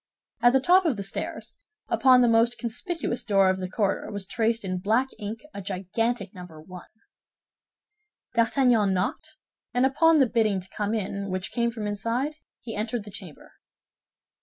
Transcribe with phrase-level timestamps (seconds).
[0.41, 4.25] At the top of the stairs, upon the most conspicuous door of the corridor, was
[4.25, 6.85] traced in black ink a gigantic number "1."
[8.33, 9.35] D'Artagnan knocked,
[9.75, 13.51] and upon the bidding to come in which came from inside, he entered the chamber.